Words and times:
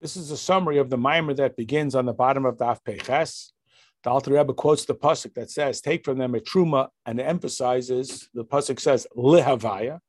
This 0.00 0.16
is 0.16 0.30
a 0.30 0.36
summary 0.36 0.76
of 0.76 0.90
the 0.90 0.98
mimer 0.98 1.32
that 1.34 1.56
begins 1.56 1.94
on 1.94 2.04
the 2.04 2.12
bottom 2.12 2.44
of 2.44 2.58
Daf 2.58 2.84
Peches. 2.84 3.52
The 4.04 4.10
Alter 4.10 4.34
Rebbe 4.34 4.52
quotes 4.52 4.84
the 4.84 4.94
pasuk 4.94 5.32
that 5.34 5.50
says, 5.50 5.80
"Take 5.80 6.04
from 6.04 6.18
them 6.18 6.34
a 6.34 6.40
truma," 6.40 6.90
and 7.06 7.18
emphasizes 7.18 8.28
the 8.34 8.44
pasuk 8.44 8.78
says 8.78 9.06
lihavaya. 9.16 10.00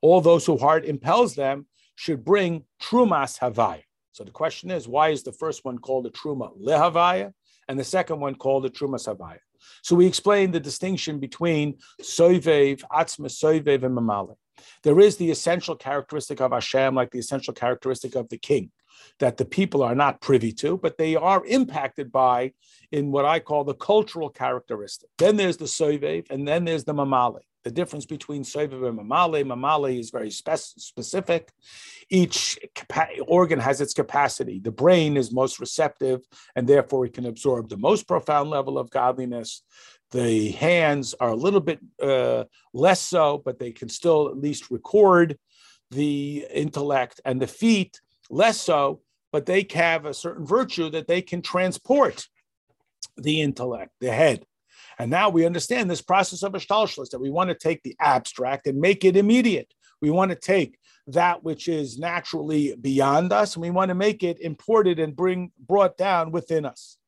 All 0.00 0.20
those 0.20 0.46
who 0.46 0.58
heart 0.58 0.84
impels 0.84 1.34
them 1.34 1.66
should 1.96 2.24
bring 2.24 2.66
trumas 2.80 3.40
havaya. 3.40 3.82
So 4.12 4.22
the 4.22 4.30
question 4.30 4.70
is, 4.70 4.86
why 4.86 5.08
is 5.08 5.24
the 5.24 5.32
first 5.32 5.64
one 5.64 5.78
called 5.78 6.06
a 6.06 6.10
truma 6.10 6.56
lihavaya, 6.56 7.34
and 7.66 7.76
the 7.76 7.84
second 7.84 8.20
one 8.20 8.36
called 8.36 8.64
a 8.64 8.70
trumas 8.70 9.08
havaya? 9.08 9.40
So 9.82 9.96
we 9.96 10.06
explain 10.06 10.52
the 10.52 10.60
distinction 10.60 11.18
between 11.18 11.78
soivev, 12.00 12.82
atzma 12.92 13.26
soivev, 13.26 13.82
and 13.82 13.98
mamale. 13.98 14.36
There 14.84 15.00
is 15.00 15.16
the 15.16 15.32
essential 15.32 15.74
characteristic 15.74 16.40
of 16.40 16.52
Hashem, 16.52 16.94
like 16.94 17.10
the 17.10 17.18
essential 17.18 17.54
characteristic 17.54 18.14
of 18.14 18.28
the 18.28 18.38
king 18.38 18.70
that 19.18 19.36
the 19.36 19.44
people 19.44 19.82
are 19.82 19.94
not 19.94 20.20
privy 20.20 20.52
to, 20.52 20.76
but 20.76 20.98
they 20.98 21.16
are 21.16 21.44
impacted 21.46 22.10
by 22.10 22.52
in 22.90 23.10
what 23.10 23.24
I 23.24 23.40
call 23.40 23.64
the 23.64 23.74
cultural 23.74 24.28
characteristic. 24.28 25.10
Then 25.18 25.36
there's 25.36 25.56
the 25.56 25.66
soivev, 25.66 26.30
and 26.30 26.46
then 26.46 26.64
there's 26.64 26.84
the 26.84 26.94
mamale. 26.94 27.40
The 27.64 27.70
difference 27.70 28.06
between 28.06 28.42
soivev 28.42 28.88
and 28.88 28.98
mamale, 28.98 29.44
mamale 29.44 29.98
is 29.98 30.10
very 30.10 30.30
spe- 30.30 30.56
specific. 30.56 31.52
Each 32.10 32.58
capa- 32.74 33.20
organ 33.26 33.60
has 33.60 33.80
its 33.80 33.94
capacity. 33.94 34.58
The 34.58 34.72
brain 34.72 35.16
is 35.16 35.32
most 35.32 35.60
receptive, 35.60 36.20
and 36.56 36.66
therefore 36.66 37.06
it 37.06 37.14
can 37.14 37.26
absorb 37.26 37.68
the 37.68 37.76
most 37.76 38.08
profound 38.08 38.50
level 38.50 38.78
of 38.78 38.90
godliness. 38.90 39.62
The 40.10 40.50
hands 40.50 41.14
are 41.20 41.30
a 41.30 41.36
little 41.36 41.60
bit 41.60 41.78
uh, 42.02 42.44
less 42.74 43.00
so, 43.00 43.40
but 43.44 43.58
they 43.58 43.70
can 43.70 43.88
still 43.88 44.28
at 44.28 44.36
least 44.36 44.70
record 44.70 45.38
the 45.90 46.46
intellect, 46.52 47.20
and 47.24 47.40
the 47.40 47.46
feet 47.46 48.00
less 48.30 48.60
so, 48.60 49.00
but 49.32 49.46
they 49.46 49.66
have 49.74 50.04
a 50.04 50.14
certain 50.14 50.46
virtue 50.46 50.90
that 50.90 51.08
they 51.08 51.22
can 51.22 51.42
transport 51.42 52.28
the 53.16 53.40
intellect, 53.40 53.92
the 54.00 54.12
head. 54.12 54.44
And 54.98 55.10
now 55.10 55.30
we 55.30 55.46
understand 55.46 55.90
this 55.90 56.02
process 56.02 56.42
of 56.42 56.52
ashtalshlis 56.52 57.10
that 57.10 57.20
we 57.20 57.30
want 57.30 57.48
to 57.48 57.54
take 57.54 57.82
the 57.82 57.96
abstract 57.98 58.66
and 58.66 58.78
make 58.78 59.04
it 59.04 59.16
immediate. 59.16 59.72
We 60.00 60.10
want 60.10 60.30
to 60.30 60.36
take 60.36 60.78
that 61.08 61.42
which 61.42 61.68
is 61.68 61.98
naturally 61.98 62.74
beyond 62.80 63.32
us, 63.32 63.56
and 63.56 63.62
we 63.62 63.70
want 63.70 63.88
to 63.88 63.94
make 63.94 64.22
it 64.22 64.40
imported 64.40 64.98
and 64.98 65.16
bring 65.16 65.50
brought 65.58 65.96
down 65.96 66.30
within 66.30 66.64
us. 66.64 66.98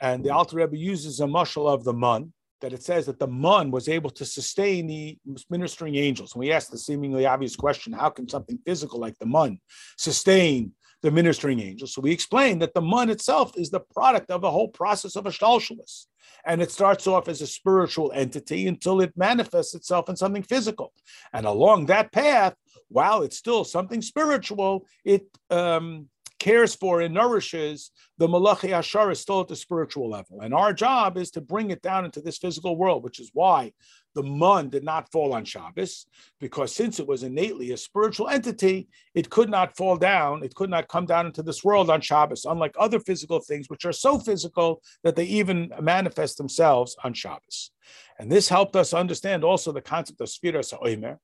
And 0.00 0.24
the 0.24 0.30
Alter 0.30 0.56
Rebbe 0.56 0.76
uses 0.76 1.20
a 1.20 1.24
mushal 1.24 1.68
of 1.68 1.84
the 1.84 1.92
mun, 1.92 2.32
that 2.60 2.72
it 2.72 2.82
says 2.82 3.06
that 3.06 3.18
the 3.18 3.26
mun 3.26 3.70
was 3.70 3.88
able 3.88 4.10
to 4.10 4.24
sustain 4.24 4.86
the 4.86 5.18
ministering 5.48 5.96
angels. 5.96 6.34
And 6.34 6.40
we 6.40 6.52
asked 6.52 6.70
the 6.70 6.78
seemingly 6.78 7.26
obvious 7.26 7.56
question 7.56 7.92
how 7.92 8.10
can 8.10 8.28
something 8.28 8.58
physical 8.64 9.00
like 9.00 9.18
the 9.18 9.26
mun 9.26 9.58
sustain 9.96 10.72
the 11.02 11.10
ministering 11.10 11.60
angels? 11.60 11.94
So 11.94 12.00
we 12.00 12.12
explain 12.12 12.58
that 12.60 12.74
the 12.74 12.80
mun 12.80 13.10
itself 13.10 13.52
is 13.56 13.70
the 13.70 13.80
product 13.80 14.30
of 14.30 14.42
the 14.42 14.50
whole 14.50 14.68
process 14.68 15.16
of 15.16 15.24
ashtalshalis. 15.24 16.06
And 16.44 16.62
it 16.62 16.70
starts 16.70 17.06
off 17.06 17.28
as 17.28 17.42
a 17.42 17.46
spiritual 17.46 18.12
entity 18.14 18.66
until 18.66 19.00
it 19.00 19.12
manifests 19.16 19.74
itself 19.74 20.08
in 20.08 20.16
something 20.16 20.42
physical. 20.42 20.92
And 21.32 21.46
along 21.46 21.86
that 21.86 22.12
path, 22.12 22.54
while 22.88 23.22
it's 23.22 23.36
still 23.36 23.64
something 23.64 24.00
spiritual, 24.02 24.86
it 25.04 25.26
um, 25.50 26.08
cares 26.40 26.74
for 26.74 27.02
and 27.02 27.14
nourishes 27.14 27.92
the 28.18 28.26
malachei 28.26 28.70
hashareis 28.70 29.18
still 29.18 29.42
at 29.42 29.48
the 29.48 29.54
spiritual 29.54 30.10
level. 30.10 30.40
And 30.40 30.52
our 30.52 30.72
job 30.72 31.16
is 31.16 31.30
to 31.32 31.40
bring 31.40 31.70
it 31.70 31.82
down 31.82 32.04
into 32.04 32.20
this 32.20 32.38
physical 32.38 32.76
world, 32.76 33.04
which 33.04 33.20
is 33.20 33.30
why 33.32 33.72
the 34.14 34.22
mun 34.22 34.68
did 34.70 34.82
not 34.82 35.12
fall 35.12 35.32
on 35.32 35.44
Shabbos, 35.44 36.06
because 36.40 36.74
since 36.74 36.98
it 36.98 37.06
was 37.06 37.22
innately 37.22 37.70
a 37.70 37.76
spiritual 37.76 38.28
entity, 38.28 38.88
it 39.14 39.30
could 39.30 39.48
not 39.48 39.76
fall 39.76 39.96
down, 39.96 40.42
it 40.42 40.54
could 40.54 40.70
not 40.70 40.88
come 40.88 41.06
down 41.06 41.26
into 41.26 41.42
this 41.42 41.62
world 41.62 41.90
on 41.90 42.00
Shabbos, 42.00 42.44
unlike 42.44 42.74
other 42.78 42.98
physical 42.98 43.38
things, 43.38 43.68
which 43.68 43.84
are 43.84 43.92
so 43.92 44.18
physical 44.18 44.82
that 45.04 45.14
they 45.14 45.24
even 45.24 45.72
manifest 45.80 46.38
themselves 46.38 46.96
on 47.04 47.14
Shabbos. 47.14 47.70
And 48.18 48.32
this 48.32 48.48
helped 48.48 48.74
us 48.74 48.92
understand 48.92 49.44
also 49.44 49.70
the 49.70 49.80
concept 49.80 50.20
of 50.20 50.28
Sfiras 50.28 50.76
Oimer, 50.82 51.18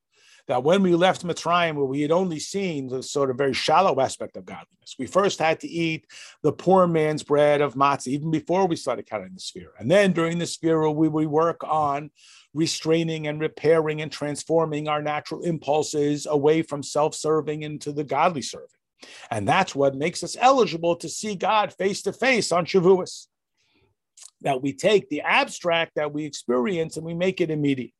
that 0.48 0.62
when 0.62 0.82
we 0.82 0.94
left 0.94 1.26
Mitzrayim, 1.26 1.74
where 1.74 1.84
we 1.84 2.02
had 2.02 2.10
only 2.10 2.38
seen 2.38 2.88
the 2.88 3.02
sort 3.02 3.30
of 3.30 3.38
very 3.38 3.52
shallow 3.52 4.00
aspect 4.00 4.36
of 4.36 4.46
godliness, 4.46 4.94
we 4.98 5.06
first 5.06 5.38
had 5.38 5.60
to 5.60 5.68
eat 5.68 6.06
the 6.42 6.52
poor 6.52 6.86
man's 6.86 7.22
bread 7.22 7.60
of 7.60 7.74
matzah, 7.74 8.08
even 8.08 8.30
before 8.30 8.66
we 8.66 8.76
started 8.76 9.06
counting 9.06 9.34
the 9.34 9.40
Sfira. 9.40 9.70
And 9.78 9.90
then 9.90 10.12
during 10.12 10.38
the 10.38 10.44
Sfira, 10.44 10.94
we 10.94 11.08
would 11.08 11.26
work 11.26 11.62
on 11.64 12.10
restraining 12.54 13.26
and 13.26 13.40
repairing 13.40 14.00
and 14.00 14.10
transforming 14.10 14.88
our 14.88 15.02
natural 15.02 15.42
impulses 15.42 16.26
away 16.26 16.62
from 16.62 16.82
self 16.82 17.14
serving 17.14 17.62
into 17.62 17.92
the 17.92 18.04
godly 18.04 18.42
serving. 18.42 18.68
And 19.30 19.46
that's 19.46 19.74
what 19.74 19.94
makes 19.94 20.24
us 20.24 20.36
eligible 20.40 20.96
to 20.96 21.08
see 21.08 21.34
God 21.34 21.72
face 21.72 22.02
to 22.02 22.12
face 22.12 22.52
on 22.52 22.64
Shavuos. 22.64 23.26
That 24.42 24.62
we 24.62 24.72
take 24.72 25.08
the 25.08 25.22
abstract 25.22 25.92
that 25.96 26.12
we 26.12 26.24
experience 26.24 26.96
and 26.96 27.06
we 27.06 27.14
make 27.14 27.40
it 27.40 27.50
immediate. 27.50 27.92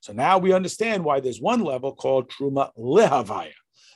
So 0.00 0.12
now 0.12 0.38
we 0.38 0.52
understand 0.52 1.04
why 1.04 1.20
there's 1.20 1.40
one 1.40 1.62
level 1.62 1.94
called 1.94 2.28
Truma 2.28 2.70
Lehavaya, 2.78 3.52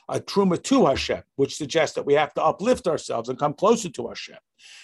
a 0.07 0.19
Truma 0.19 0.61
to 0.63 0.85
Hashem, 0.87 1.23
which 1.35 1.55
suggests 1.55 1.95
that 1.95 2.05
we 2.05 2.13
have 2.13 2.33
to 2.35 2.43
uplift 2.43 2.87
ourselves 2.87 3.29
and 3.29 3.37
come 3.37 3.53
closer 3.53 3.89
to 3.89 4.07
Hashem. 4.07 4.37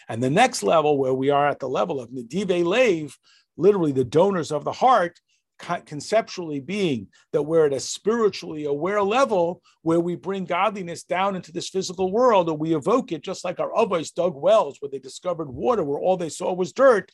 And 0.08 0.22
the 0.22 0.30
next 0.30 0.62
level, 0.62 0.98
where 0.98 1.14
we 1.14 1.30
are 1.30 1.48
at 1.48 1.60
the 1.60 1.70
level 1.70 2.00
of 2.00 2.10
Nedive 2.12 2.64
Lev, 2.64 3.18
literally 3.58 3.92
the 3.92 4.04
donors 4.04 4.52
of 4.52 4.64
the 4.64 4.72
heart, 4.72 5.20
conceptually 5.58 6.60
being 6.60 7.08
that 7.32 7.44
we're 7.44 7.66
at 7.66 7.74
a 7.74 7.80
spiritually 7.80 8.66
aware 8.66 9.02
level 9.02 9.62
where 9.84 10.00
we 10.00 10.16
bring 10.16 10.46
godliness 10.46 11.04
down 11.04 11.36
into 11.36 11.52
this 11.52 11.70
physical 11.70 12.12
world 12.12 12.50
or 12.50 12.58
we 12.58 12.76
evoke 12.76 13.12
it 13.12 13.24
just 13.24 13.46
like 13.46 13.60
our 13.60 13.72
avos 13.72 14.14
dug 14.14 14.36
wells 14.36 14.78
where 14.80 14.90
they 14.90 15.00
discovered 15.00 15.50
water 15.50 15.84
where 15.84 16.00
all 16.00 16.18
they 16.18 16.30
saw 16.30 16.54
was 16.54 16.74
dirt 16.74 17.10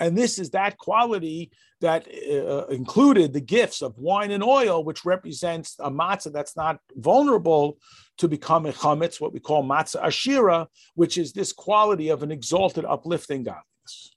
and 0.00 0.16
this 0.16 0.38
is 0.38 0.50
that 0.50 0.78
quality 0.78 1.52
that 1.82 2.08
uh, 2.08 2.66
included 2.66 3.32
the 3.32 3.40
gifts 3.40 3.82
of 3.82 3.96
wine 3.98 4.30
and 4.30 4.42
oil, 4.42 4.82
which 4.82 5.04
represents 5.04 5.76
a 5.78 5.90
matzah 5.90 6.32
that's 6.32 6.56
not 6.56 6.80
vulnerable 6.96 7.78
to 8.18 8.26
become 8.26 8.66
a 8.66 8.72
chametz, 8.72 9.20
what 9.20 9.32
we 9.32 9.40
call 9.40 9.62
matzah 9.62 10.02
ashira, 10.02 10.66
which 10.94 11.18
is 11.18 11.32
this 11.32 11.52
quality 11.52 12.08
of 12.08 12.22
an 12.22 12.32
exalted, 12.32 12.84
uplifting 12.84 13.42
godliness. 13.42 14.14